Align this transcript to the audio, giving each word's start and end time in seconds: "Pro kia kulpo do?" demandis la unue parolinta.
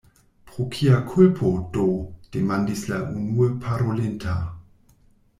"Pro 0.51 0.63
kia 0.75 1.01
kulpo 1.09 1.49
do?" 1.75 1.83
demandis 2.37 2.81
la 2.93 3.01
unue 3.19 3.51
parolinta. 3.67 4.35